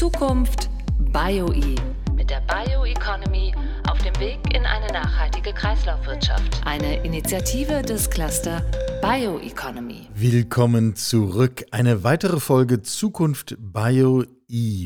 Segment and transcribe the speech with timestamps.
[0.00, 0.70] Zukunft
[1.12, 1.74] BioE
[2.16, 3.52] mit der Bioeconomy
[3.86, 6.62] auf dem Weg in eine nachhaltige Kreislaufwirtschaft.
[6.64, 8.64] Eine Initiative des Cluster
[9.02, 10.08] Bioeconomy.
[10.14, 11.66] Willkommen zurück.
[11.70, 14.26] Eine weitere Folge Zukunft BioE.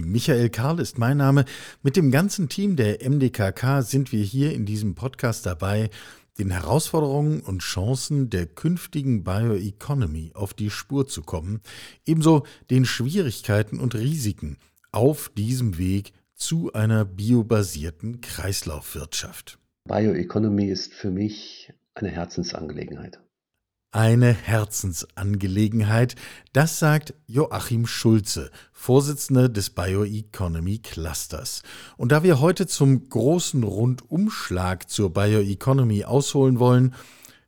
[0.03, 1.45] Michael Karl ist mein Name.
[1.85, 5.91] Mit dem ganzen Team der MDKK sind wir hier in diesem Podcast dabei,
[6.39, 11.61] den Herausforderungen und Chancen der künftigen Bioeconomy auf die Spur zu kommen,
[12.05, 14.59] ebenso den Schwierigkeiten und Risiken
[14.95, 19.59] auf diesem Weg zu einer biobasierten Kreislaufwirtschaft.
[19.87, 23.21] Bioeconomy ist für mich eine Herzensangelegenheit
[23.95, 26.17] eine Herzensangelegenheit.
[26.53, 31.63] Das sagt Joachim Schulze, Vorsitzender des Bioeconomy Clusters.
[31.97, 36.93] Und da wir heute zum großen Rundumschlag zur Bioeconomy ausholen wollen,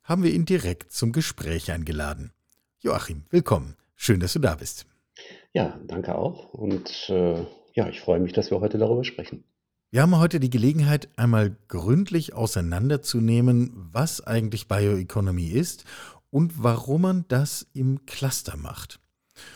[0.04, 2.30] haben wir ihn direkt zum Gespräch eingeladen.
[2.78, 3.74] Joachim, willkommen.
[3.96, 4.86] Schön, dass du da bist.
[5.52, 6.52] Ja, danke auch.
[6.52, 7.44] Und äh,
[7.74, 9.44] ja, ich freue mich, dass wir heute darüber sprechen.
[9.90, 15.84] Wir haben heute die Gelegenheit, einmal gründlich auseinanderzunehmen, was eigentlich Bioeconomy ist
[16.30, 19.00] und warum man das im Cluster macht.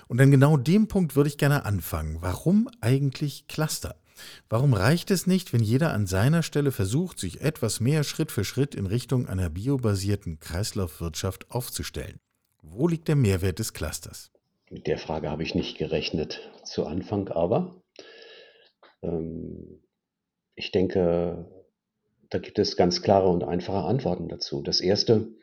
[0.08, 2.18] Und an genau dem Punkt würde ich gerne anfangen.
[2.20, 3.96] Warum eigentlich Cluster?
[4.48, 8.44] Warum reicht es nicht, wenn jeder an seiner Stelle versucht, sich etwas mehr Schritt für
[8.44, 12.20] Schritt in Richtung einer biobasierten Kreislaufwirtschaft aufzustellen?
[12.62, 14.30] Wo liegt der Mehrwert des Clusters?
[14.70, 17.82] Mit der Frage habe ich nicht gerechnet zu Anfang, aber
[19.02, 19.82] ähm,
[20.54, 21.50] ich denke,
[22.30, 24.62] da gibt es ganz klare und einfache Antworten dazu.
[24.62, 25.34] Das erste,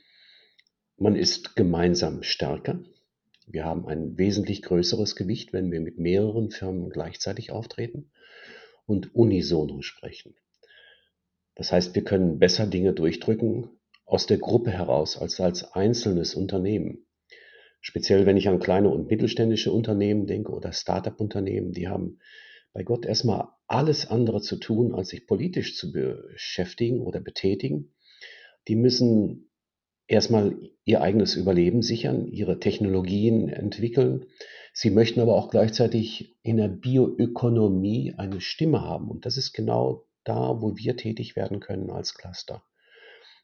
[0.96, 2.80] man ist gemeinsam stärker.
[3.46, 8.12] Wir haben ein wesentlich größeres Gewicht, wenn wir mit mehreren Firmen gleichzeitig auftreten
[8.86, 10.36] und unisono sprechen.
[11.56, 17.07] Das heißt, wir können besser Dinge durchdrücken aus der Gruppe heraus als als einzelnes Unternehmen.
[17.88, 22.20] Speziell wenn ich an kleine und mittelständische Unternehmen denke oder Start-up-Unternehmen, die haben
[22.74, 27.94] bei Gott erstmal alles andere zu tun, als sich politisch zu beschäftigen oder betätigen.
[28.68, 29.50] Die müssen
[30.06, 34.26] erstmal ihr eigenes Überleben sichern, ihre Technologien entwickeln.
[34.74, 39.10] Sie möchten aber auch gleichzeitig in der Bioökonomie eine Stimme haben.
[39.10, 42.66] Und das ist genau da, wo wir tätig werden können als Cluster.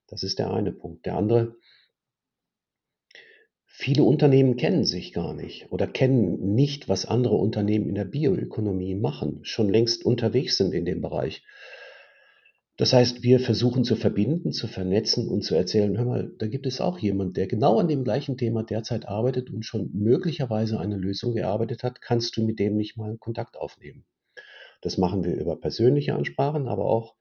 [0.07, 1.05] Das ist der eine Punkt.
[1.05, 1.55] Der andere,
[3.75, 8.93] viele Unternehmen kennen sich gar nicht oder kennen nicht, was andere Unternehmen in der Bioökonomie
[8.93, 11.43] machen, schon längst unterwegs sind in dem Bereich.
[12.77, 16.67] Das heißt, wir versuchen zu verbinden, zu vernetzen und zu erzählen, hör mal, da gibt
[16.67, 20.95] es auch jemand, der genau an dem gleichen Thema derzeit arbeitet und schon möglicherweise eine
[20.95, 21.99] Lösung gearbeitet hat.
[21.99, 24.05] Kannst du mit dem nicht mal Kontakt aufnehmen?
[24.81, 27.15] Das machen wir über persönliche Ansprachen, aber auch,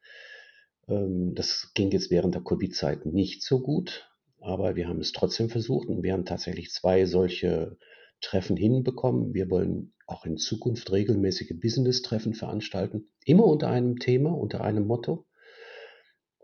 [0.86, 4.11] ähm, das ging jetzt während der Covid-Zeit nicht so gut,
[4.42, 7.76] aber wir haben es trotzdem versucht und wir haben tatsächlich zwei solche
[8.20, 9.34] Treffen hinbekommen.
[9.34, 15.26] Wir wollen auch in Zukunft regelmäßige Business-Treffen veranstalten, immer unter einem Thema, unter einem Motto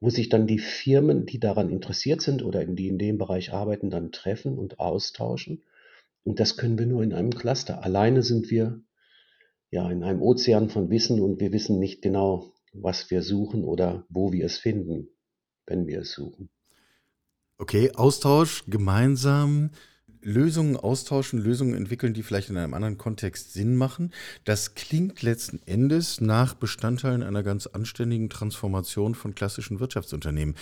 [0.00, 3.90] wo sich dann die Firmen, die daran interessiert sind oder die in dem Bereich arbeiten,
[3.90, 5.64] dann treffen und austauschen.
[6.24, 7.82] Und das können wir nur in einem Cluster.
[7.82, 8.80] Alleine sind wir
[9.70, 14.06] ja in einem Ozean von Wissen und wir wissen nicht genau, was wir suchen oder
[14.08, 15.08] wo wir es finden,
[15.66, 16.48] wenn wir es suchen.
[17.58, 19.70] Okay, Austausch gemeinsam
[20.22, 24.12] Lösungen austauschen, Lösungen entwickeln, die vielleicht in einem anderen Kontext Sinn machen.
[24.44, 30.54] Das klingt letzten Endes nach Bestandteilen einer ganz anständigen Transformation von klassischen Wirtschaftsunternehmen.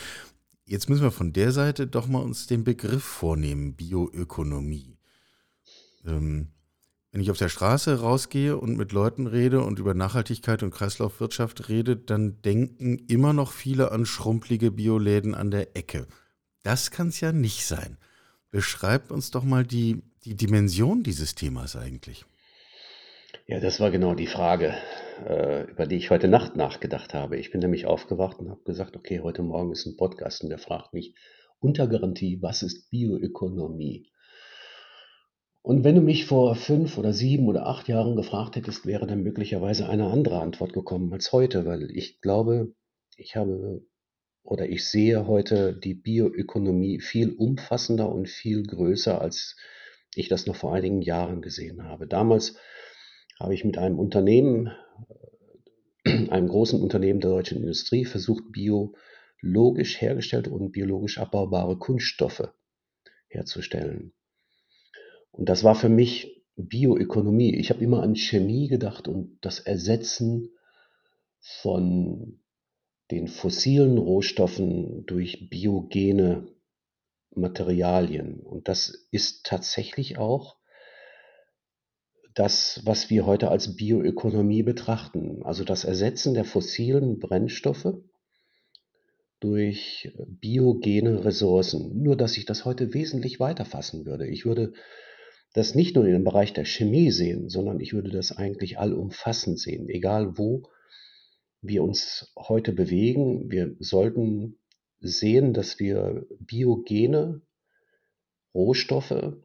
[0.65, 4.97] Jetzt müssen wir von der Seite doch mal uns den Begriff vornehmen, Bioökonomie.
[6.07, 6.49] Ähm,
[7.13, 11.69] wenn ich auf der Straße rausgehe und mit Leuten rede und über Nachhaltigkeit und Kreislaufwirtschaft
[11.69, 16.07] rede, dann denken immer noch viele an schrumpelige Bioläden an der Ecke.
[16.67, 17.97] Das kann es ja nicht sein.
[18.51, 22.25] Beschreibt uns doch mal die, die Dimension dieses Themas eigentlich.
[23.47, 24.75] Ja, das war genau die Frage,
[25.29, 27.37] äh, über die ich heute Nacht nachgedacht habe.
[27.37, 30.59] Ich bin nämlich aufgewacht und habe gesagt, okay, heute Morgen ist ein Podcast und der
[30.59, 31.15] fragt mich
[31.61, 34.11] unter Garantie, was ist Bioökonomie?
[35.63, 39.23] Und wenn du mich vor fünf oder sieben oder acht Jahren gefragt hättest, wäre dann
[39.23, 42.75] möglicherweise eine andere Antwort gekommen als heute, weil ich glaube,
[43.17, 43.87] ich habe
[44.47, 49.57] oder ich sehe heute die Bioökonomie viel umfassender und viel größer, als
[50.15, 52.07] ich das noch vor einigen Jahren gesehen habe.
[52.07, 52.57] Damals
[53.41, 54.71] habe ich mit einem Unternehmen,
[56.05, 62.49] äh, einem großen Unternehmen der deutschen Industrie, versucht, biologisch hergestellte und biologisch abbaubare Kunststoffe
[63.29, 64.13] herzustellen.
[65.33, 67.57] Und das war für mich Bioökonomie.
[67.57, 70.51] Ich habe immer an Chemie gedacht und das Ersetzen
[71.41, 72.41] von
[73.11, 76.49] den fossilen Rohstoffen durch biogene
[77.35, 78.41] Materialien.
[78.41, 80.57] Und das ist tatsächlich auch
[82.35, 87.95] das, was wir heute als Bioökonomie betrachten, also das Ersetzen der fossilen Brennstoffe
[89.41, 92.03] durch biogene Ressourcen.
[92.03, 94.27] Nur dass ich das heute wesentlich weiter fassen würde.
[94.27, 94.73] Ich würde
[95.55, 99.59] das nicht nur in dem Bereich der Chemie sehen, sondern ich würde das eigentlich allumfassend
[99.59, 100.69] sehen, egal wo
[101.69, 103.51] wir uns heute bewegen.
[103.51, 104.59] Wir sollten
[105.01, 107.43] sehen, dass wir biogene
[108.55, 109.37] Rohstoffe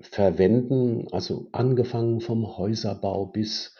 [0.00, 3.74] verwenden, also angefangen vom Häuserbau bis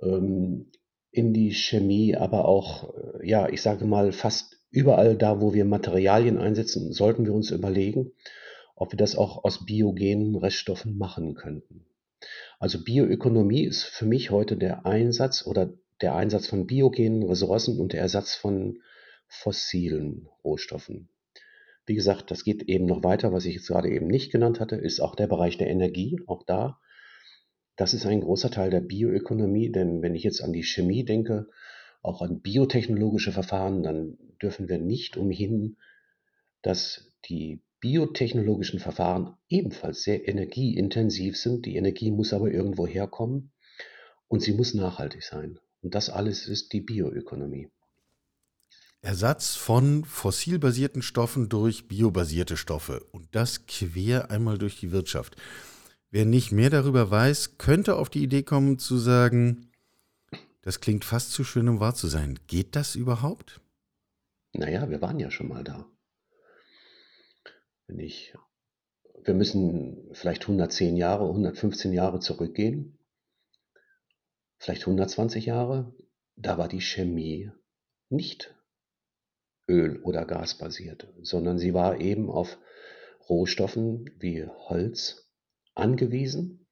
[0.00, 0.70] ähm,
[1.10, 5.64] in die Chemie, aber auch, äh, ja, ich sage mal, fast überall da, wo wir
[5.64, 8.12] Materialien einsetzen, sollten wir uns überlegen,
[8.74, 11.86] ob wir das auch aus biogenen Reststoffen machen könnten.
[12.58, 15.72] Also Bioökonomie ist für mich heute der Einsatz oder
[16.02, 18.80] der Einsatz von biogenen Ressourcen und der Ersatz von
[19.28, 21.08] fossilen Rohstoffen.
[21.86, 23.32] Wie gesagt, das geht eben noch weiter.
[23.32, 26.20] Was ich jetzt gerade eben nicht genannt hatte, ist auch der Bereich der Energie.
[26.26, 26.78] Auch da,
[27.76, 31.48] das ist ein großer Teil der Bioökonomie, denn wenn ich jetzt an die Chemie denke,
[32.02, 35.76] auch an biotechnologische Verfahren, dann dürfen wir nicht umhin,
[36.62, 41.66] dass die biotechnologischen Verfahren ebenfalls sehr energieintensiv sind.
[41.66, 43.50] Die Energie muss aber irgendwo herkommen
[44.28, 45.58] und sie muss nachhaltig sein.
[45.82, 47.68] Und das alles ist die Bioökonomie.
[49.02, 55.36] Ersatz von fossilbasierten Stoffen durch biobasierte Stoffe und das quer einmal durch die Wirtschaft.
[56.10, 59.72] Wer nicht mehr darüber weiß, könnte auf die Idee kommen zu sagen,
[60.60, 62.38] das klingt fast zu schön, um wahr zu sein.
[62.46, 63.60] Geht das überhaupt?
[64.52, 65.86] Naja, wir waren ja schon mal da.
[67.88, 68.34] Wenn ich,
[69.24, 72.98] wir müssen vielleicht 110 Jahre, 115 Jahre zurückgehen,
[74.62, 75.92] vielleicht 120 Jahre,
[76.36, 77.50] da war die Chemie
[78.08, 78.54] nicht
[79.68, 82.58] Öl- oder Gasbasiert, sondern sie war eben auf
[83.28, 85.28] Rohstoffen wie Holz
[85.74, 86.68] angewiesen.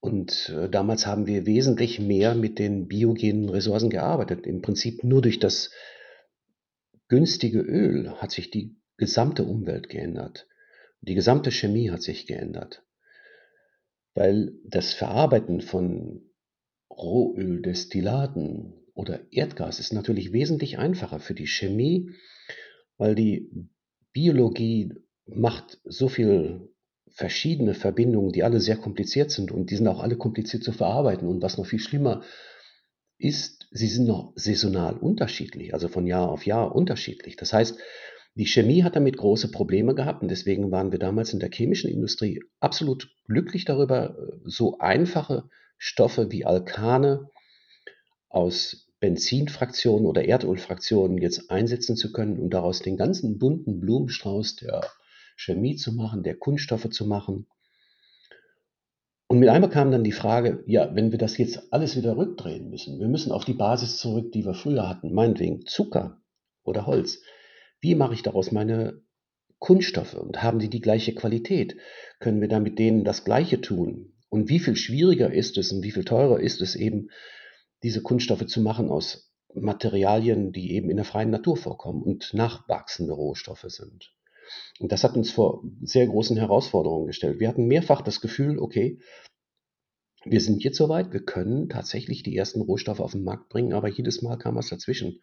[0.00, 4.46] Und äh, damals haben wir wesentlich mehr mit den biogenen Ressourcen gearbeitet.
[4.46, 5.70] Im Prinzip nur durch das
[7.08, 10.46] günstige Öl hat sich die gesamte Umwelt geändert.
[11.00, 12.84] Die gesamte Chemie hat sich geändert.
[14.14, 16.27] Weil das Verarbeiten von
[16.98, 22.10] Rohöldestillaten oder Erdgas ist natürlich wesentlich einfacher für die Chemie,
[22.96, 23.50] weil die
[24.12, 24.92] Biologie
[25.26, 26.68] macht so viel
[27.10, 31.28] verschiedene Verbindungen, die alle sehr kompliziert sind und die sind auch alle kompliziert zu verarbeiten.
[31.28, 32.22] Und was noch viel schlimmer
[33.18, 37.36] ist, sie sind noch saisonal unterschiedlich, also von Jahr auf Jahr unterschiedlich.
[37.36, 37.78] Das heißt,
[38.34, 41.90] die Chemie hat damit große Probleme gehabt und deswegen waren wir damals in der chemischen
[41.90, 45.48] Industrie absolut glücklich darüber, so einfache
[45.78, 47.30] Stoffe wie Alkane
[48.28, 54.80] aus Benzinfraktionen oder Erdölfraktionen jetzt einsetzen zu können und daraus den ganzen bunten Blumenstrauß der
[55.36, 57.46] Chemie zu machen, der Kunststoffe zu machen.
[59.28, 62.70] Und mit einmal kam dann die Frage, ja, wenn wir das jetzt alles wieder rückdrehen
[62.70, 66.20] müssen, wir müssen auf die Basis zurück, die wir früher hatten, meinetwegen Zucker
[66.64, 67.20] oder Holz.
[67.80, 69.02] Wie mache ich daraus meine
[69.58, 71.76] Kunststoffe und haben die die gleiche Qualität?
[72.18, 74.17] Können wir da mit denen das Gleiche tun?
[74.28, 77.10] Und wie viel schwieriger ist es und wie viel teurer ist es eben,
[77.82, 83.12] diese Kunststoffe zu machen aus Materialien, die eben in der freien Natur vorkommen und nachwachsende
[83.12, 84.12] Rohstoffe sind.
[84.78, 87.40] Und das hat uns vor sehr großen Herausforderungen gestellt.
[87.40, 88.98] Wir hatten mehrfach das Gefühl, okay,
[90.24, 93.88] wir sind jetzt soweit, wir können tatsächlich die ersten Rohstoffe auf den Markt bringen, aber
[93.88, 95.22] jedes Mal kam was dazwischen.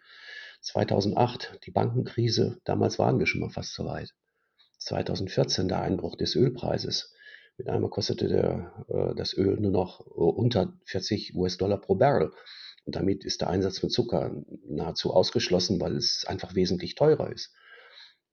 [0.62, 4.16] 2008, die Bankenkrise, damals waren wir schon mal fast soweit.
[4.80, 7.15] 2014, der Einbruch des Ölpreises.
[7.58, 12.32] Mit einmal kostete der, äh, das Öl nur noch äh, unter 40 US-Dollar pro Barrel.
[12.86, 14.36] Und damit ist der Einsatz von Zucker
[14.68, 17.54] nahezu ausgeschlossen, weil es einfach wesentlich teurer ist.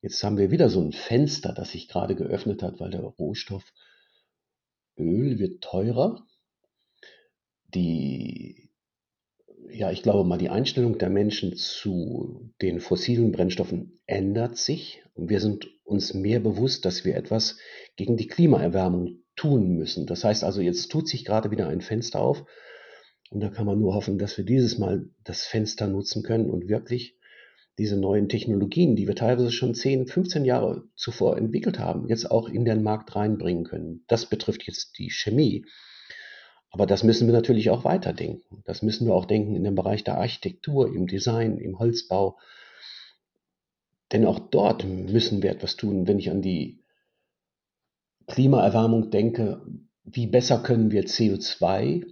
[0.02, 3.72] Jetzt haben wir wieder so ein Fenster, das sich gerade geöffnet hat, weil der Rohstoff
[4.98, 6.26] Öl wird teurer.
[7.72, 8.70] Die,
[9.70, 15.02] ja, ich glaube mal, die Einstellung der Menschen zu den fossilen Brennstoffen ändert sich.
[15.14, 17.56] Und wir sind uns mehr bewusst, dass wir etwas
[17.96, 20.06] gegen die Klimaerwärmung tun müssen.
[20.06, 22.44] Das heißt also, jetzt tut sich gerade wieder ein Fenster auf.
[23.30, 26.68] Und da kann man nur hoffen, dass wir dieses Mal das Fenster nutzen können und
[26.68, 27.16] wirklich
[27.78, 32.48] diese neuen Technologien, die wir teilweise schon 10, 15 Jahre zuvor entwickelt haben, jetzt auch
[32.48, 34.04] in den Markt reinbringen können.
[34.08, 35.64] Das betrifft jetzt die Chemie.
[36.70, 38.62] Aber das müssen wir natürlich auch weiterdenken.
[38.64, 42.38] Das müssen wir auch denken in dem Bereich der Architektur, im Design, im Holzbau.
[44.12, 46.06] Denn auch dort müssen wir etwas tun.
[46.06, 46.82] Wenn ich an die
[48.26, 49.66] Klimaerwärmung denke,
[50.04, 52.06] wie besser können wir CO2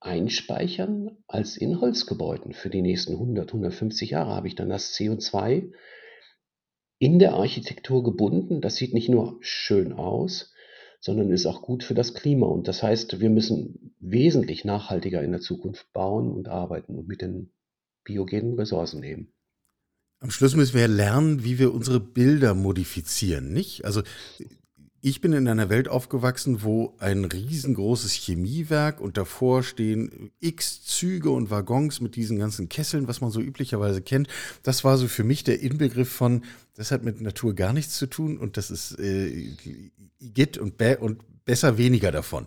[0.00, 2.52] einspeichern als in Holzgebäuden.
[2.52, 5.72] Für die nächsten 100, 150 Jahre habe ich dann das CO2
[6.98, 8.60] in der Architektur gebunden.
[8.60, 10.52] Das sieht nicht nur schön aus,
[11.00, 12.46] sondern ist auch gut für das Klima.
[12.46, 17.20] Und das heißt, wir müssen wesentlich nachhaltiger in der Zukunft bauen und arbeiten und mit
[17.20, 17.52] den
[18.04, 19.33] biogenen Ressourcen nehmen.
[20.24, 23.84] Am Schluss müssen wir lernen, wie wir unsere Bilder modifizieren, nicht?
[23.84, 24.02] Also
[25.02, 31.28] ich bin in einer Welt aufgewachsen, wo ein riesengroßes Chemiewerk und davor stehen x Züge
[31.28, 34.28] und Waggons mit diesen ganzen Kesseln, was man so üblicherweise kennt.
[34.62, 36.42] Das war so für mich der Inbegriff von,
[36.74, 39.50] das hat mit Natur gar nichts zu tun und das ist äh,
[40.20, 42.46] Git und, und besser weniger davon.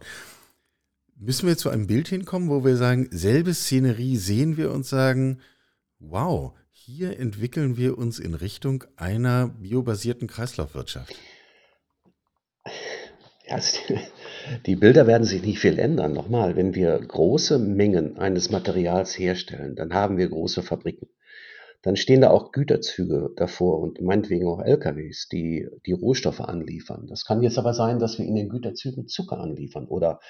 [1.15, 5.41] Müssen wir zu einem Bild hinkommen, wo wir sagen, selbe Szenerie sehen wir und sagen,
[5.99, 6.55] wow,
[6.87, 11.13] hier entwickeln wir uns in Richtung einer biobasierten Kreislaufwirtschaft.
[13.49, 13.99] Also die,
[14.65, 16.13] die Bilder werden sich nicht viel ändern.
[16.13, 21.09] Nochmal, wenn wir große Mengen eines Materials herstellen, dann haben wir große Fabriken.
[21.81, 27.05] Dann stehen da auch Güterzüge davor und meinetwegen auch LKWs, die die Rohstoffe anliefern.
[27.07, 30.21] Das kann jetzt aber sein, dass wir in den Güterzügen Zucker anliefern oder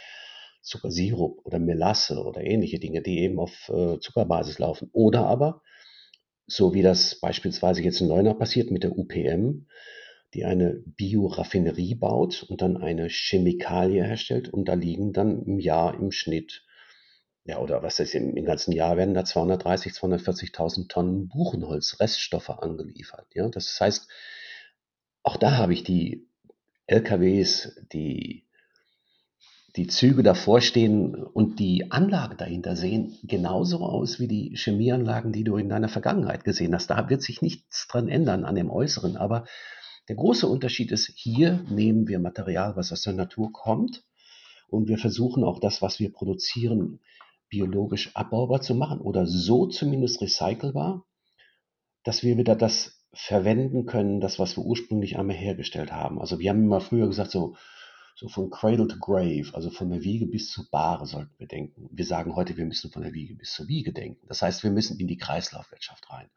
[0.64, 4.90] Zuckersirup oder Melasse oder ähnliche Dinge, die eben auf äh, Zuckerbasis laufen.
[4.92, 5.62] Oder aber,
[6.48, 9.68] so wie das beispielsweise jetzt in Leuna passiert mit der UPM,
[10.34, 15.94] die eine Bioraffinerie baut und dann eine Chemikalie herstellt und da liegen dann im Jahr
[15.94, 16.66] im Schnitt,
[17.44, 22.50] ja, oder was ist im, im ganzen Jahr werden da 230, 240.000 Tonnen Buchenholz, Reststoffe
[22.50, 23.28] angeliefert.
[23.34, 24.10] Ja, das heißt,
[25.24, 26.28] auch da habe ich die
[26.88, 28.47] LKWs, die
[29.78, 35.44] die Züge davor stehen und die Anlage dahinter sehen genauso aus wie die Chemieanlagen, die
[35.44, 36.90] du in deiner Vergangenheit gesehen hast.
[36.90, 39.46] Da wird sich nichts dran ändern an dem Äußeren, aber
[40.10, 44.04] der große Unterschied ist, hier nehmen wir Material, was aus der Natur kommt
[44.68, 47.00] und wir versuchen auch das, was wir produzieren,
[47.48, 51.06] biologisch abbaubar zu machen oder so zumindest recycelbar,
[52.04, 56.20] dass wir wieder das verwenden können, das, was wir ursprünglich einmal hergestellt haben.
[56.20, 57.56] Also wir haben immer früher gesagt, so,
[58.18, 61.88] so von Cradle to Grave, also von der Wiege bis zur Bahre sollten wir denken.
[61.92, 64.26] Wir sagen heute, wir müssen von der Wiege bis zur Wiege denken.
[64.28, 66.28] Das heißt, wir müssen in die Kreislaufwirtschaft rein.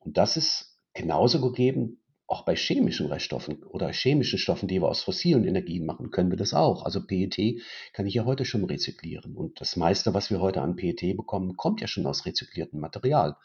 [0.00, 5.00] Und das ist genauso gegeben auch bei chemischen Reststoffen oder chemischen Stoffen, die wir aus
[5.00, 6.84] fossilen Energien machen, können wir das auch.
[6.84, 7.62] Also PET
[7.94, 9.34] kann ich ja heute schon rezyklieren.
[9.34, 13.38] Und das meiste, was wir heute an PET bekommen, kommt ja schon aus rezykliertem Material.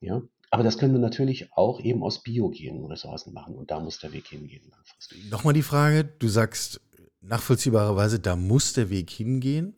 [0.00, 0.22] Ja?
[0.52, 3.56] Aber das können wir natürlich auch eben aus biogenen Ressourcen machen.
[3.56, 5.28] Und da muss der Weg hingehen langfristig.
[5.28, 6.80] Nochmal die Frage, du sagst
[7.22, 9.74] nachvollziehbarerweise, da muss der Weg hingehen.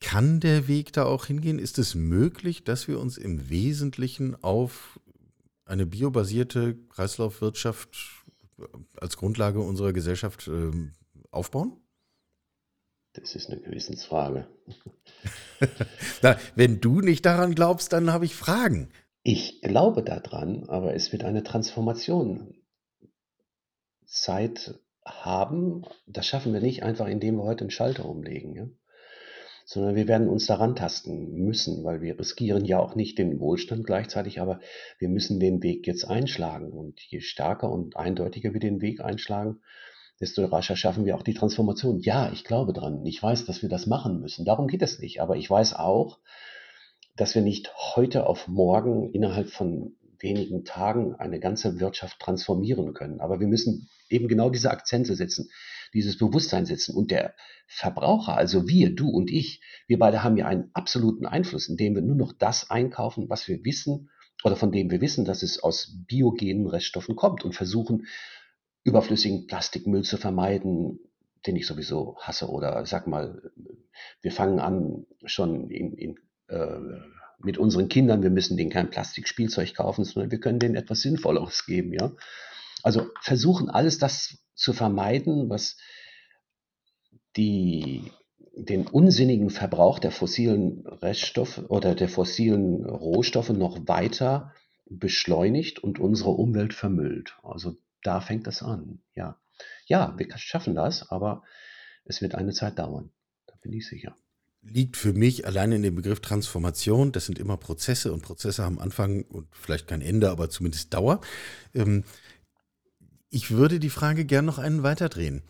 [0.00, 1.58] Kann der Weg da auch hingehen?
[1.58, 5.00] Ist es möglich, dass wir uns im Wesentlichen auf
[5.64, 8.24] eine biobasierte Kreislaufwirtschaft
[9.00, 10.92] als Grundlage unserer Gesellschaft ähm,
[11.30, 11.80] aufbauen?
[13.14, 14.46] Das ist eine Gewissensfrage.
[16.22, 18.90] Na, wenn du nicht daran glaubst, dann habe ich Fragen.
[19.22, 22.54] Ich glaube daran, aber es wird eine Transformation
[24.04, 25.84] Zeit haben.
[26.06, 28.54] Das schaffen wir nicht einfach, indem wir heute einen Schalter umlegen.
[28.54, 28.66] Ja?
[29.66, 33.86] sondern wir werden uns daran tasten müssen, weil wir riskieren ja auch nicht den Wohlstand
[33.86, 34.60] gleichzeitig, aber
[34.98, 36.70] wir müssen den Weg jetzt einschlagen.
[36.70, 39.60] Und je stärker und eindeutiger wir den Weg einschlagen,
[40.20, 42.00] desto rascher schaffen wir auch die Transformation.
[42.00, 43.04] Ja, ich glaube dran.
[43.06, 44.44] Ich weiß, dass wir das machen müssen.
[44.44, 45.20] Darum geht es nicht.
[45.20, 46.18] Aber ich weiß auch,
[47.16, 53.20] dass wir nicht heute auf morgen innerhalb von wenigen Tagen eine ganze Wirtschaft transformieren können.
[53.20, 55.48] Aber wir müssen eben genau diese Akzente setzen
[55.94, 56.94] dieses Bewusstsein setzen.
[56.94, 57.34] Und der
[57.66, 62.02] Verbraucher, also wir, du und ich, wir beide haben ja einen absoluten Einfluss, indem wir
[62.02, 64.10] nur noch das einkaufen, was wir wissen
[64.42, 68.06] oder von dem wir wissen, dass es aus biogenen Reststoffen kommt und versuchen,
[68.82, 70.98] überflüssigen Plastikmüll zu vermeiden,
[71.46, 72.50] den ich sowieso hasse.
[72.50, 73.50] Oder sag mal,
[74.20, 76.16] wir fangen an schon in, in,
[76.48, 76.80] äh,
[77.44, 81.66] mit unseren Kindern, wir müssen denen kein Plastikspielzeug kaufen, sondern wir können denen etwas Sinnvolleres
[81.66, 82.12] geben, ja.
[82.82, 85.76] Also versuchen alles das zu vermeiden, was
[87.36, 88.12] die,
[88.54, 94.52] den unsinnigen Verbrauch der fossilen Reststoffe oder der fossilen Rohstoffe noch weiter
[94.86, 97.38] beschleunigt und unsere Umwelt vermüllt.
[97.42, 99.00] Also da fängt das an.
[99.14, 99.40] Ja,
[99.86, 101.42] ja, wir schaffen das, aber
[102.04, 103.10] es wird eine Zeit dauern.
[103.46, 104.14] Da bin ich sicher.
[104.66, 107.12] Liegt für mich allein in dem Begriff Transformation.
[107.12, 111.20] Das sind immer Prozesse und Prozesse haben Anfang und vielleicht kein Ende, aber zumindest Dauer.
[111.74, 112.04] Ähm,
[113.30, 115.42] ich würde die Frage gern noch einen weiterdrehen.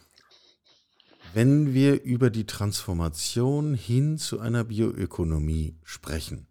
[1.32, 6.46] Wenn wir über die Transformation hin zu einer Bioökonomie sprechen,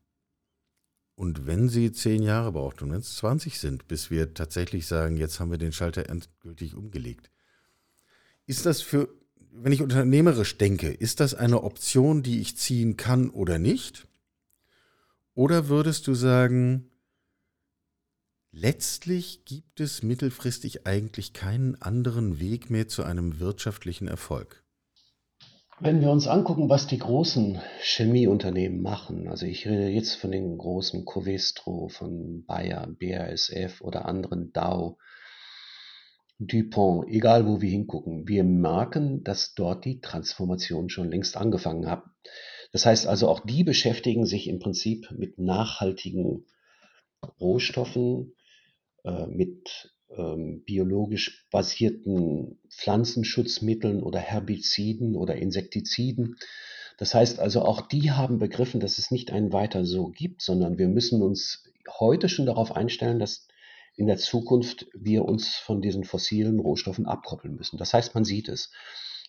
[1.16, 5.16] und wenn sie zehn Jahre braucht und wenn es 20 sind, bis wir tatsächlich sagen,
[5.16, 7.30] jetzt haben wir den Schalter endgültig umgelegt,
[8.46, 9.10] ist das für,
[9.56, 14.08] wenn ich unternehmerisch denke, ist das eine Option, die ich ziehen kann oder nicht?
[15.36, 16.90] Oder würdest du sagen,
[18.52, 24.64] letztlich gibt es mittelfristig eigentlich keinen anderen Weg mehr zu einem wirtschaftlichen Erfolg.
[25.80, 30.58] Wenn wir uns angucken, was die großen Chemieunternehmen machen, also ich rede jetzt von den
[30.58, 34.98] großen Covestro, von Bayer, BASF oder anderen Dow,
[36.40, 42.04] DuPont, egal wo wir hingucken, wir merken, dass dort die Transformation schon längst angefangen hat.
[42.72, 46.46] Das heißt also, auch die beschäftigen sich im Prinzip mit nachhaltigen
[47.40, 48.34] Rohstoffen,
[49.04, 56.36] äh, mit ähm, biologisch basierten Pflanzenschutzmitteln oder Herbiziden oder Insektiziden.
[56.98, 60.78] Das heißt also, auch die haben begriffen, dass es nicht ein weiter so gibt, sondern
[60.78, 61.64] wir müssen uns
[62.00, 63.48] heute schon darauf einstellen, dass
[63.96, 67.78] in der Zukunft wir uns von diesen fossilen Rohstoffen abkoppeln müssen.
[67.78, 68.72] Das heißt, man sieht es.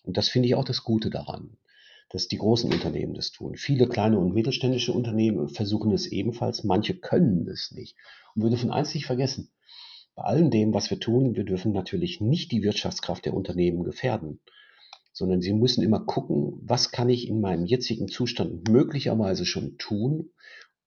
[0.03, 1.57] Und das finde ich auch das Gute daran,
[2.09, 3.55] dass die großen Unternehmen das tun.
[3.55, 7.95] Viele kleine und mittelständische Unternehmen versuchen es ebenfalls, manche können es nicht.
[8.35, 9.49] Und wir dürfen eins nicht vergessen,
[10.15, 14.39] bei allem dem, was wir tun, wir dürfen natürlich nicht die Wirtschaftskraft der Unternehmen gefährden,
[15.11, 20.31] sondern sie müssen immer gucken, was kann ich in meinem jetzigen Zustand möglicherweise schon tun.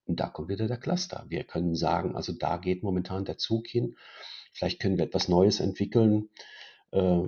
[0.08, 1.26] Und da kommt wieder der Cluster.
[1.28, 3.96] Wir können sagen, also da geht momentan der Zug hin.
[4.54, 6.30] Vielleicht können wir etwas Neues entwickeln,
[6.92, 7.20] äh,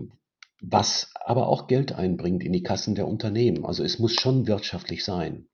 [0.62, 3.66] was aber auch Geld einbringt in die Kassen der Unternehmen.
[3.66, 5.46] Also es muss schon wirtschaftlich sein.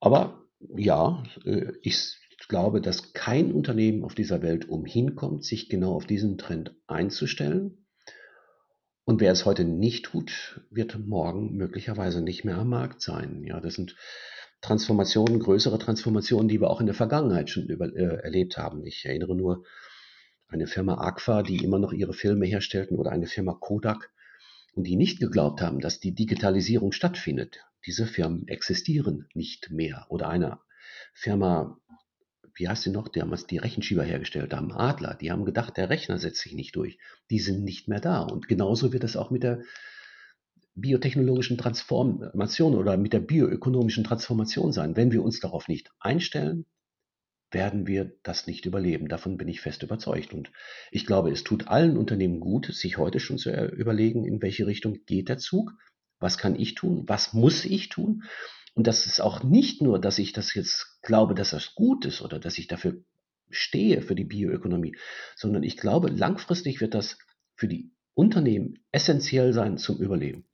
[0.00, 2.16] Aber ja, äh, ich
[2.48, 7.86] glaube, dass kein Unternehmen auf dieser Welt umhinkommt, sich genau auf diesen Trend einzustellen.
[9.04, 13.44] Und wer es heute nicht tut, wird morgen möglicherweise nicht mehr am Markt sein.
[13.44, 13.94] Ja, das sind
[14.60, 18.84] Transformationen, größere Transformationen, die wir auch in der Vergangenheit schon über, äh, erlebt haben.
[18.84, 19.64] Ich erinnere nur
[20.48, 24.10] eine Firma Aqua, die immer noch ihre Filme herstellten oder eine Firma Kodak
[24.74, 27.64] und die nicht geglaubt haben, dass die Digitalisierung stattfindet.
[27.86, 30.06] Diese Firmen existieren nicht mehr.
[30.08, 30.58] Oder eine
[31.14, 31.78] Firma
[32.58, 35.90] wie heißt sie noch, die haben die Rechenschieber hergestellt haben, Adler, die haben gedacht, der
[35.90, 36.98] Rechner setzt sich nicht durch.
[37.30, 38.22] Die sind nicht mehr da.
[38.22, 39.62] Und genauso wird es auch mit der
[40.80, 44.96] biotechnologischen Transformation oder mit der bioökonomischen Transformation sein.
[44.96, 46.66] Wenn wir uns darauf nicht einstellen,
[47.50, 49.08] werden wir das nicht überleben.
[49.08, 50.34] Davon bin ich fest überzeugt.
[50.34, 50.50] Und
[50.90, 54.98] ich glaube, es tut allen Unternehmen gut, sich heute schon zu überlegen, in welche Richtung
[55.06, 55.72] geht der Zug,
[56.20, 58.24] was kann ich tun, was muss ich tun
[58.78, 62.22] und das ist auch nicht nur, dass ich das jetzt glaube, dass das gut ist
[62.22, 63.02] oder dass ich dafür
[63.50, 64.96] stehe für die Bioökonomie,
[65.34, 67.18] sondern ich glaube, langfristig wird das
[67.56, 70.47] für die Unternehmen essentiell sein zum Überleben.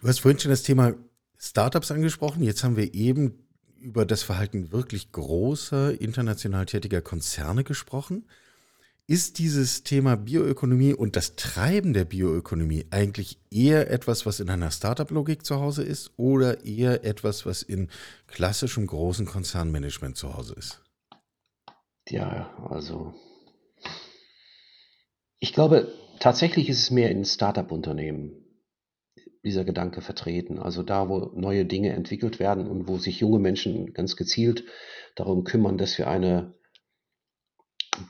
[0.00, 0.94] Du hast vorhin schon das Thema
[1.38, 2.42] Startups angesprochen.
[2.44, 3.48] Jetzt haben wir eben
[3.80, 8.24] über das Verhalten wirklich großer, international tätiger Konzerne gesprochen.
[9.08, 14.70] Ist dieses Thema Bioökonomie und das Treiben der Bioökonomie eigentlich eher etwas, was in einer
[14.70, 17.88] Startup-Logik zu Hause ist oder eher etwas, was in
[18.28, 20.80] klassischem großen Konzernmanagement zu Hause ist?
[22.08, 23.14] Ja, also
[25.40, 28.37] ich glaube, tatsächlich ist es mehr in Startup-Unternehmen
[29.44, 30.58] dieser Gedanke vertreten.
[30.58, 34.64] Also da, wo neue Dinge entwickelt werden und wo sich junge Menschen ganz gezielt
[35.14, 36.54] darum kümmern, dass wir eine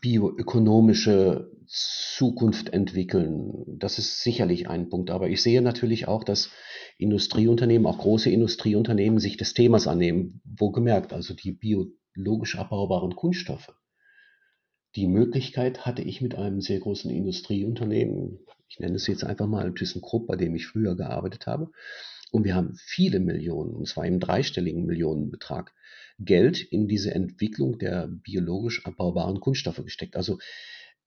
[0.00, 3.64] bioökonomische Zukunft entwickeln.
[3.78, 5.10] Das ist sicherlich ein Punkt.
[5.10, 6.50] Aber ich sehe natürlich auch, dass
[6.96, 10.40] Industrieunternehmen, auch große Industrieunternehmen, sich des Themas annehmen.
[10.44, 13.74] Wo gemerkt, also die biologisch abbaubaren Kunststoffe.
[14.96, 19.72] Die Möglichkeit hatte ich mit einem sehr großen Industrieunternehmen, ich nenne es jetzt einfach mal
[19.72, 21.70] ThyssenKrupp, bei dem ich früher gearbeitet habe.
[22.30, 25.72] Und wir haben viele Millionen, und zwar im dreistelligen Millionenbetrag,
[26.18, 30.16] Geld in diese Entwicklung der biologisch abbaubaren Kunststoffe gesteckt.
[30.16, 30.38] Also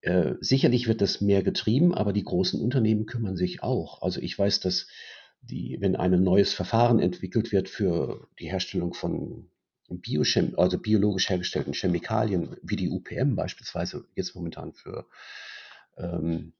[0.01, 4.01] äh, sicherlich wird das mehr getrieben, aber die großen Unternehmen kümmern sich auch.
[4.01, 4.87] Also ich weiß, dass
[5.41, 9.49] die, wenn ein neues Verfahren entwickelt wird für die Herstellung von
[9.89, 15.05] Biochem also biologisch hergestellten Chemikalien, wie die UPM beispielsweise jetzt momentan für
[15.97, 16.53] ähm,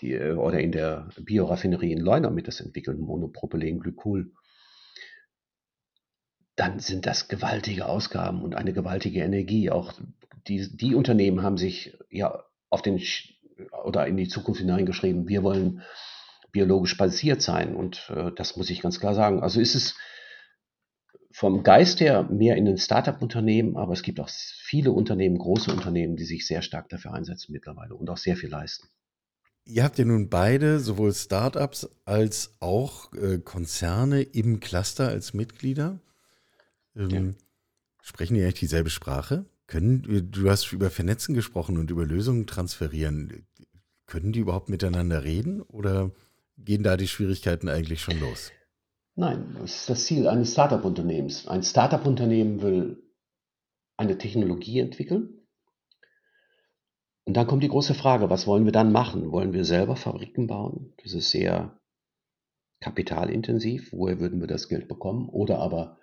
[0.00, 4.30] die, oder in der Bioraffinerie in Leuna mit das entwickeln, Monopropylenglykol,
[6.56, 9.70] dann sind das gewaltige Ausgaben und eine gewaltige Energie.
[9.70, 9.92] Auch
[10.48, 13.00] die, die Unternehmen haben sich ja auf den
[13.84, 15.82] oder in die Zukunft hineingeschrieben, wir wollen
[16.52, 17.74] biologisch basiert sein.
[17.74, 19.42] Und äh, das muss ich ganz klar sagen.
[19.42, 19.96] Also ist es
[21.30, 26.16] vom Geist her mehr in den Startup-Unternehmen, aber es gibt auch viele Unternehmen, große Unternehmen,
[26.16, 28.88] die sich sehr stark dafür einsetzen mittlerweile und auch sehr viel leisten.
[29.68, 36.00] Ihr habt ja nun beide, sowohl Startups als auch äh, Konzerne im Cluster als Mitglieder.
[36.96, 37.22] Ähm, ja.
[38.02, 39.44] Sprechen die eigentlich dieselbe Sprache?
[39.66, 43.46] Können, du hast über Vernetzen gesprochen und über Lösungen transferieren.
[44.06, 46.12] Können die überhaupt miteinander reden oder
[46.56, 48.50] gehen da die Schwierigkeiten eigentlich schon los?
[49.16, 51.46] Nein, das ist das Ziel eines Startup-Unternehmens.
[51.46, 53.02] Ein Startup-Unternehmen will
[53.98, 55.37] eine Technologie entwickeln
[57.28, 59.32] Und dann kommt die große Frage, was wollen wir dann machen?
[59.32, 60.94] Wollen wir selber Fabriken bauen?
[61.02, 61.78] Das ist sehr
[62.80, 63.92] kapitalintensiv.
[63.92, 65.28] Woher würden wir das Geld bekommen?
[65.28, 65.98] Oder aber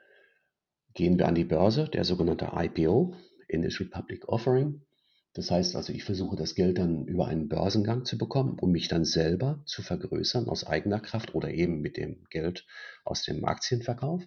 [0.93, 3.15] gehen wir an die Börse, der sogenannte IPO,
[3.47, 4.85] Initial Public Offering.
[5.33, 8.87] Das heißt also, ich versuche das Geld dann über einen Börsengang zu bekommen, um mich
[8.87, 12.67] dann selber zu vergrößern aus eigener Kraft oder eben mit dem Geld
[13.03, 14.21] aus dem Aktienverkauf.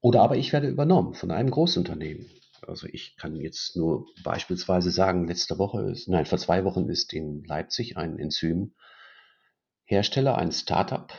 [0.00, 2.26] Oder aber ich werde übernommen von einem Großunternehmen.
[2.68, 7.12] Also ich kann jetzt nur beispielsweise sagen, letzte Woche ist, nein, vor zwei Wochen ist
[7.12, 11.12] in Leipzig ein Enzymhersteller, ein Startup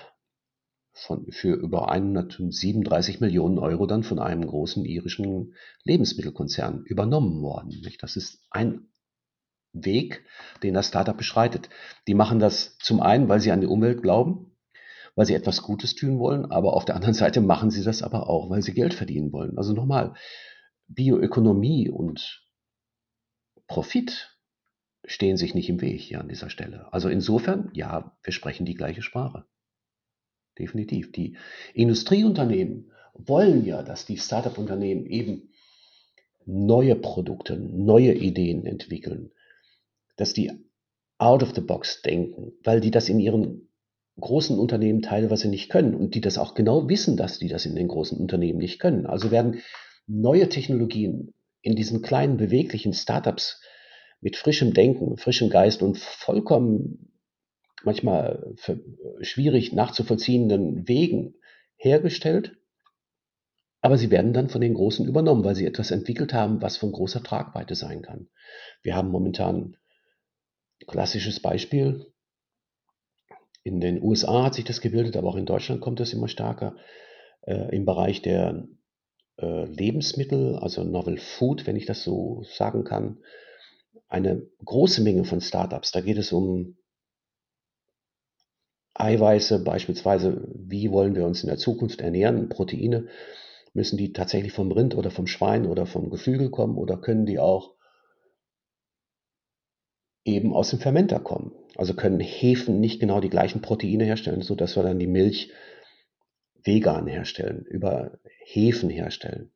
[0.94, 7.86] von, für über 137 Millionen Euro dann von einem großen irischen Lebensmittelkonzern übernommen worden.
[8.00, 8.88] Das ist ein
[9.74, 10.26] Weg,
[10.64, 11.70] den das Startup beschreitet.
[12.08, 14.58] Die machen das zum einen, weil sie an die Umwelt glauben,
[15.16, 18.30] weil sie etwas Gutes tun wollen, aber auf der anderen Seite machen sie das aber
[18.30, 19.58] auch, weil sie Geld verdienen wollen.
[19.58, 20.14] Also nochmal,
[20.88, 22.44] Bioökonomie und
[23.68, 24.38] Profit
[25.06, 26.92] stehen sich nicht im Weg hier an dieser Stelle.
[26.92, 29.46] Also insofern, ja, wir sprechen die gleiche Sprache.
[30.58, 31.12] Definitiv.
[31.12, 31.38] Die
[31.74, 35.50] Industrieunternehmen wollen ja, dass die Startup-Unternehmen eben
[36.46, 39.32] neue Produkte, neue Ideen entwickeln,
[40.16, 40.52] dass die
[41.18, 43.70] out of the box denken, weil die das in ihren
[44.20, 47.76] großen Unternehmen teilweise nicht können und die das auch genau wissen, dass die das in
[47.76, 49.06] den großen Unternehmen nicht können.
[49.06, 49.62] Also werden
[50.08, 53.62] neue Technologien in diesen kleinen beweglichen Startups
[54.22, 57.12] mit frischem Denken, frischem Geist und vollkommen
[57.84, 58.56] manchmal
[59.22, 61.36] schwierig nachzuvollziehenden Wegen
[61.76, 62.58] hergestellt,
[63.82, 66.92] aber sie werden dann von den Großen übernommen, weil sie etwas entwickelt haben, was von
[66.92, 68.28] großer Tragweite sein kann.
[68.82, 69.78] Wir haben momentan
[70.82, 72.12] ein klassisches Beispiel.
[73.64, 76.76] In den USA hat sich das gebildet, aber auch in Deutschland kommt es immer stärker
[77.42, 78.68] äh, im Bereich der
[79.38, 83.18] äh, Lebensmittel, also Novel Food, wenn ich das so sagen kann,
[84.08, 85.92] eine große Menge von Startups.
[85.92, 86.78] Da geht es um
[88.94, 92.50] Eiweiße, beispielsweise, wie wollen wir uns in der Zukunft ernähren?
[92.50, 93.08] Proteine,
[93.74, 97.38] müssen die tatsächlich vom Rind oder vom Schwein oder vom Geflügel kommen oder können die
[97.38, 97.76] auch
[100.26, 101.52] eben aus dem Fermenter kommen?
[101.76, 105.52] Also können Hefen nicht genau die gleichen Proteine herstellen, sodass wir dann die Milch
[106.68, 109.52] vegan herstellen, über Hefen herstellen.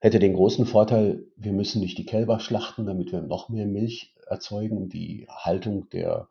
[0.00, 4.14] Hätte den großen Vorteil, wir müssen nicht die Kälber schlachten, damit wir noch mehr Milch
[4.26, 4.88] erzeugen.
[4.88, 6.28] Die Haltung der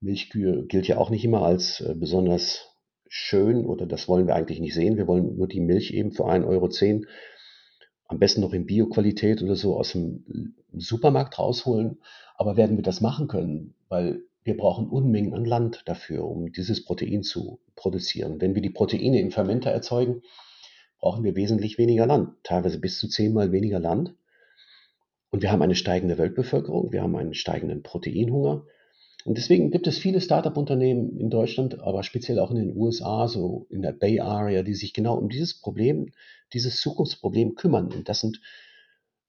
[0.00, 2.68] Milchkühe gilt ja auch nicht immer als äh, besonders
[3.08, 4.96] schön oder das wollen wir eigentlich nicht sehen.
[4.96, 6.70] Wir wollen nur die Milch eben für 1,10 Euro,
[8.06, 11.98] am besten noch in Bioqualität oder so aus dem Supermarkt rausholen.
[12.36, 13.74] Aber werden wir das machen können?
[13.88, 18.40] Weil wir brauchen Unmengen an Land dafür, um dieses Protein zu produzieren.
[18.40, 20.22] Wenn wir die Proteine im Fermenter erzeugen,
[20.98, 24.14] brauchen wir wesentlich weniger Land, teilweise bis zu zehnmal weniger Land.
[25.30, 28.66] Und wir haben eine steigende Weltbevölkerung, wir haben einen steigenden Proteinhunger.
[29.24, 33.66] Und deswegen gibt es viele Startup-Unternehmen in Deutschland, aber speziell auch in den USA, so
[33.70, 36.12] in der Bay Area, die sich genau um dieses Problem,
[36.52, 37.92] dieses Zukunftsproblem kümmern.
[37.92, 38.40] Und das sind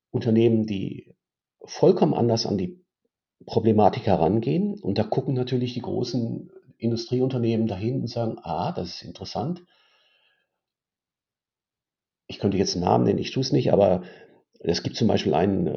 [0.09, 1.13] Unternehmen, die
[1.63, 2.82] vollkommen anders an die
[3.45, 4.79] Problematik herangehen.
[4.79, 9.63] Und da gucken natürlich die großen Industrieunternehmen dahin und sagen, ah, das ist interessant.
[12.27, 14.03] Ich könnte jetzt einen Namen nennen, ich tue es nicht, aber
[14.65, 15.71] es gibt zum Beispiel einen, äh,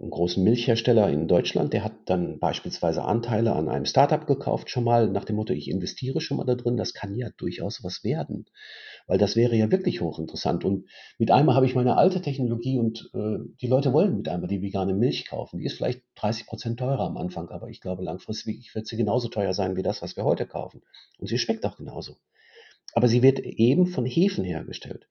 [0.00, 4.82] einen, großen Milchhersteller in Deutschland, der hat dann beispielsweise Anteile an einem Startup gekauft, schon
[4.82, 8.02] mal nach dem Motto, ich investiere schon mal da drin, das kann ja durchaus was
[8.02, 8.46] werden,
[9.06, 10.64] weil das wäre ja wirklich hochinteressant.
[10.64, 14.48] Und mit einmal habe ich meine alte Technologie und äh, die Leute wollen mit einmal
[14.48, 15.60] die vegane Milch kaufen.
[15.60, 19.28] Die ist vielleicht 30 Prozent teurer am Anfang, aber ich glaube, langfristig wird sie genauso
[19.28, 20.82] teuer sein wie das, was wir heute kaufen.
[21.18, 22.16] Und sie schmeckt auch genauso.
[22.94, 25.06] Aber sie wird eben von Hefen hergestellt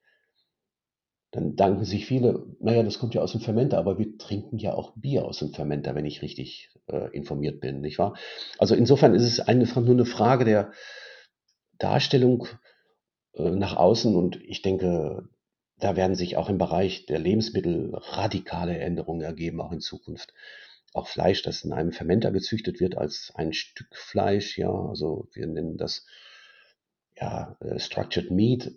[1.36, 4.74] dann danken sich viele, naja, das kommt ja aus dem Fermenter, aber wir trinken ja
[4.74, 8.16] auch Bier aus dem Fermenter, wenn ich richtig äh, informiert bin, nicht wahr?
[8.58, 10.72] Also insofern ist es einfach nur eine Frage der
[11.78, 12.48] Darstellung
[13.34, 15.28] äh, nach außen und ich denke,
[15.78, 20.34] da werden sich auch im Bereich der Lebensmittel radikale Änderungen ergeben, auch in Zukunft.
[20.94, 25.48] Auch Fleisch, das in einem Fermenter gezüchtet wird als ein Stück Fleisch, ja, also wir
[25.48, 26.06] nennen das
[27.18, 28.72] ja, äh, Structured Meat,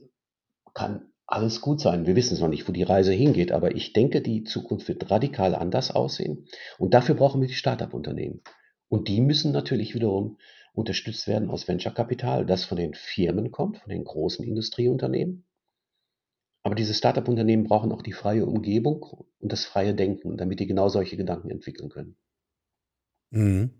[0.75, 2.07] kann alles gut sein.
[2.07, 5.11] Wir wissen es noch nicht, wo die Reise hingeht, aber ich denke, die Zukunft wird
[5.11, 6.47] radikal anders aussehen.
[6.79, 8.41] Und dafür brauchen wir die Start-up-Unternehmen.
[8.89, 10.39] Und die müssen natürlich wiederum
[10.73, 15.45] unterstützt werden aus Venture-Kapital, das von den Firmen kommt, von den großen Industrieunternehmen.
[16.63, 19.03] Aber diese Start-up-Unternehmen brauchen auch die freie Umgebung
[19.39, 22.17] und das freie Denken, damit die genau solche Gedanken entwickeln können.
[23.31, 23.71] Mhm.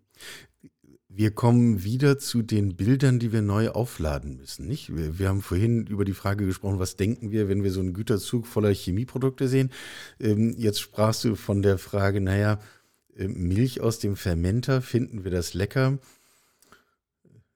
[1.19, 4.95] Wir kommen wieder zu den Bildern, die wir neu aufladen müssen, nicht?
[4.95, 7.93] Wir, wir, haben vorhin über die Frage gesprochen, was denken wir, wenn wir so einen
[7.93, 9.73] Güterzug voller Chemieprodukte sehen?
[10.21, 12.61] Ähm, jetzt sprachst du von der Frage, naja,
[13.17, 15.99] äh, Milch aus dem Fermenter, finden wir das lecker?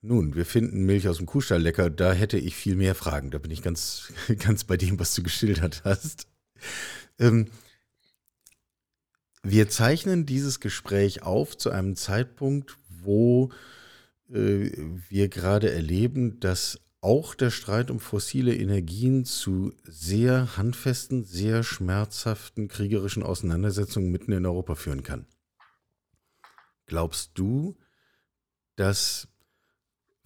[0.00, 1.88] Nun, wir finden Milch aus dem Kuhstall lecker.
[1.88, 3.30] Da hätte ich viel mehr Fragen.
[3.30, 6.26] Da bin ich ganz, ganz bei dem, was du geschildert hast.
[7.20, 7.46] Ähm,
[9.44, 13.50] wir zeichnen dieses Gespräch auf zu einem Zeitpunkt, wo
[14.30, 14.70] äh,
[15.08, 22.68] wir gerade erleben, dass auch der Streit um fossile Energien zu sehr handfesten, sehr schmerzhaften
[22.68, 25.26] kriegerischen Auseinandersetzungen mitten in Europa führen kann.
[26.86, 27.76] Glaubst du,
[28.76, 29.28] dass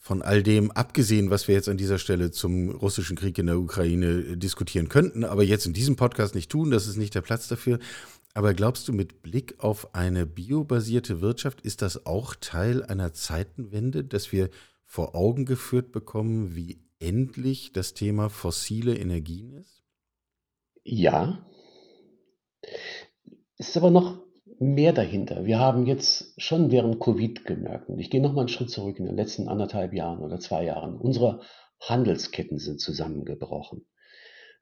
[0.07, 3.59] von all dem, abgesehen, was wir jetzt an dieser Stelle zum russischen Krieg in der
[3.59, 7.49] Ukraine diskutieren könnten, aber jetzt in diesem Podcast nicht tun, das ist nicht der Platz
[7.49, 7.81] dafür.
[8.37, 14.05] Aber glaubst du, mit Blick auf eine biobasierte Wirtschaft ist das auch Teil einer Zeitenwende,
[14.05, 14.51] dass wir
[14.85, 19.83] vor Augen geführt bekommen, wie endlich das Thema fossile Energien ist?
[20.85, 21.47] Ja.
[23.57, 24.23] Es ist aber noch
[24.59, 25.47] mehr dahinter.
[25.47, 29.07] Wir haben jetzt schon während Covid gemerkt, und ich gehe nochmal einen Schritt zurück in
[29.07, 31.41] den letzten anderthalb Jahren oder zwei Jahren, unsere
[31.81, 33.87] Handelsketten sind zusammengebrochen.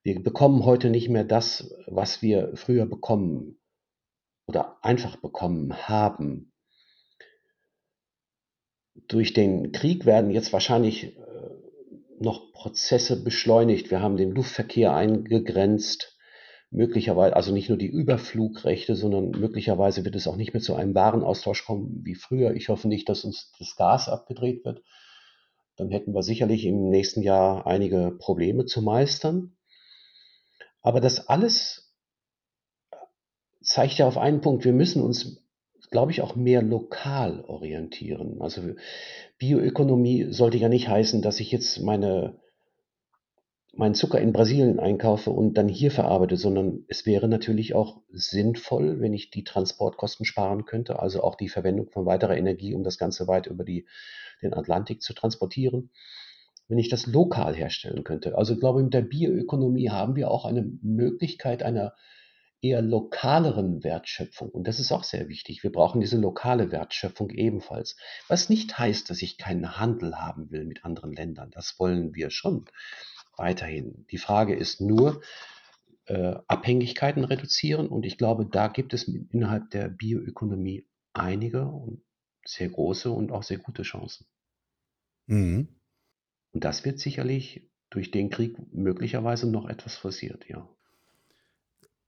[0.05, 3.59] Wir bekommen heute nicht mehr das, was wir früher bekommen
[4.47, 6.53] oder einfach bekommen haben
[9.09, 11.21] durch den Krieg werden jetzt wahrscheinlich äh,
[12.21, 13.91] noch Prozesse beschleunigt.
[13.91, 16.17] Wir haben den Luftverkehr eingegrenzt,
[16.71, 20.95] möglicherweise, also nicht nur die Überflugrechte, sondern möglicherweise wird es auch nicht mehr zu einem
[20.95, 22.55] Warenaustausch kommen wie früher.
[22.55, 24.83] Ich hoffe nicht, dass uns das Gas abgedreht wird.
[25.77, 29.57] Dann hätten wir sicherlich im nächsten Jahr einige Probleme zu meistern.
[30.83, 31.84] Aber das alles
[33.65, 35.45] zeigt ja auf einen Punkt, wir müssen uns
[35.95, 38.41] glaube ich, auch mehr lokal orientieren.
[38.41, 38.63] Also
[39.39, 42.35] Bioökonomie sollte ja nicht heißen, dass ich jetzt meine,
[43.73, 49.01] meinen Zucker in Brasilien einkaufe und dann hier verarbeite, sondern es wäre natürlich auch sinnvoll,
[49.01, 52.99] wenn ich die Transportkosten sparen könnte, also auch die Verwendung von weiterer Energie, um das
[52.99, 53.87] Ganze weit über die,
[54.43, 55.91] den Atlantik zu transportieren,
[56.67, 58.37] wenn ich das lokal herstellen könnte.
[58.37, 61.95] Also ich glaube, mit der Bioökonomie haben wir auch eine Möglichkeit einer
[62.65, 64.49] eher lokaleren Wertschöpfung.
[64.49, 65.63] Und das ist auch sehr wichtig.
[65.63, 67.97] Wir brauchen diese lokale Wertschöpfung ebenfalls.
[68.27, 71.51] Was nicht heißt, dass ich keinen Handel haben will mit anderen Ländern.
[71.51, 72.65] Das wollen wir schon
[73.37, 74.07] weiterhin.
[74.11, 75.21] Die Frage ist nur,
[76.07, 77.89] äh, Abhängigkeiten reduzieren.
[77.89, 82.03] Und ich glaube, da gibt es innerhalb der Bioökonomie einige und
[82.47, 84.27] sehr große und auch sehr gute Chancen.
[85.27, 85.69] Mhm.
[86.53, 90.67] Und das wird sicherlich durch den Krieg möglicherweise noch etwas forciert, ja.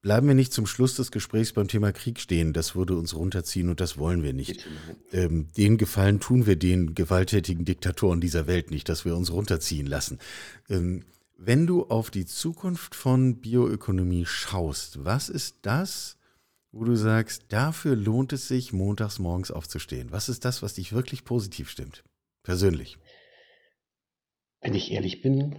[0.07, 2.53] Bleiben wir nicht zum Schluss des Gesprächs beim Thema Krieg stehen.
[2.53, 4.65] Das würde uns runterziehen und das wollen wir nicht.
[5.11, 9.89] Ähm, den Gefallen tun wir den gewalttätigen Diktatoren dieser Welt nicht, dass wir uns runterziehen
[9.89, 10.21] lassen.
[10.69, 11.05] Ähm,
[11.37, 16.19] wenn du auf die Zukunft von Bioökonomie schaust, was ist das,
[16.71, 20.13] wo du sagst, dafür lohnt es sich, montags morgens aufzustehen?
[20.13, 22.05] Was ist das, was dich wirklich positiv stimmt?
[22.45, 22.97] Persönlich.
[24.61, 25.57] Wenn ich ehrlich bin,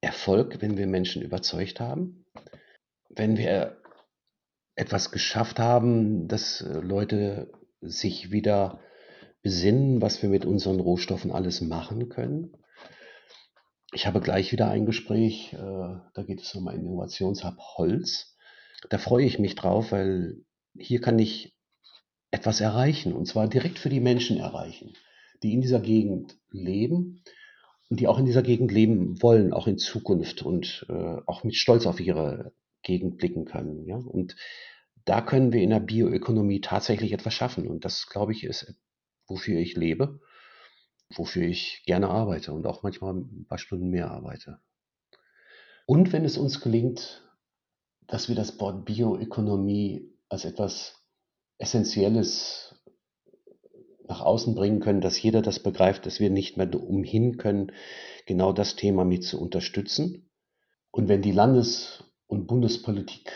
[0.00, 2.24] Erfolg, wenn wir Menschen überzeugt haben
[3.08, 3.78] wenn wir
[4.74, 8.80] etwas geschafft haben, dass äh, Leute sich wieder
[9.42, 12.56] besinnen, was wir mit unseren Rohstoffen alles machen können.
[13.92, 18.36] Ich habe gleich wieder ein Gespräch, äh, da geht es um ein Innovationshub Holz.
[18.90, 20.44] Da freue ich mich drauf, weil
[20.76, 21.56] hier kann ich
[22.30, 24.92] etwas erreichen und zwar direkt für die Menschen erreichen,
[25.42, 27.22] die in dieser Gegend leben
[27.88, 31.56] und die auch in dieser Gegend leben wollen, auch in Zukunft und äh, auch mit
[31.56, 32.52] Stolz auf ihre
[32.88, 33.86] gegenblicken können.
[33.86, 33.96] Ja?
[33.96, 34.34] Und
[35.04, 37.68] da können wir in der Bioökonomie tatsächlich etwas schaffen.
[37.68, 38.74] Und das, glaube ich, ist,
[39.26, 40.20] wofür ich lebe,
[41.14, 44.60] wofür ich gerne arbeite und auch manchmal ein paar Stunden mehr arbeite.
[45.86, 47.24] Und wenn es uns gelingt,
[48.06, 51.04] dass wir das Wort Bioökonomie als etwas
[51.58, 52.74] Essentielles
[54.06, 57.72] nach außen bringen können, dass jeder das begreift, dass wir nicht mehr umhin können,
[58.24, 60.30] genau das Thema mit zu unterstützen.
[60.90, 63.32] Und wenn die Landes- und Bundespolitik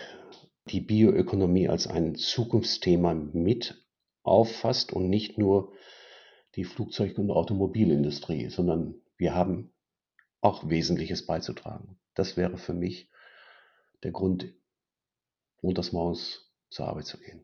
[0.69, 3.85] die Bioökonomie als ein Zukunftsthema mit
[4.23, 5.73] auffasst und nicht nur
[6.55, 9.73] die Flugzeug- und Automobilindustrie, sondern wir haben
[10.41, 11.99] auch Wesentliches beizutragen.
[12.15, 13.09] Das wäre für mich
[14.05, 14.53] der Grund,
[15.63, 17.41] montags morgens zur Arbeit zu gehen.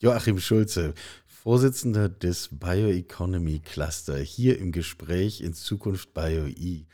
[0.00, 0.94] Joachim Schulze,
[1.26, 6.86] Vorsitzender des Bioeconomy Cluster, hier im Gespräch in Zukunft BioE.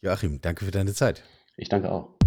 [0.00, 1.22] Joachim, danke für deine Zeit.
[1.56, 2.21] Ich danke auch.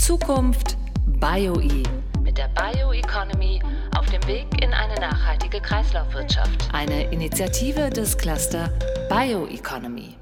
[0.00, 1.82] Zukunft BioE
[2.22, 3.60] mit der Bioeconomy
[3.98, 6.68] auf dem Weg in eine nachhaltige Kreislaufwirtschaft.
[6.72, 8.70] Eine Initiative des Cluster
[9.10, 10.19] Bioeconomy.